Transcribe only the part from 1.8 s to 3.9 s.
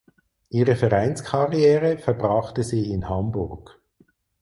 verbrachte sie in Hamburg.